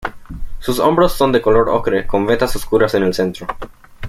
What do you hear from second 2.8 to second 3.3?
en el